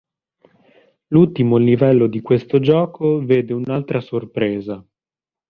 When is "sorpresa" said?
4.01-4.83